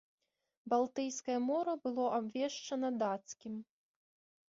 Балтыйскае 0.73 1.35
мора 1.49 1.73
было 1.85 2.05
абвешчана 2.17 2.89
дацкім. 3.05 3.53